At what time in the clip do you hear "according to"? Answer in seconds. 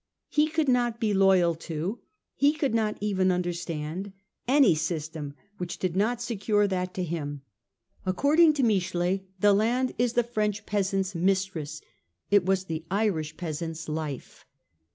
8.03-8.63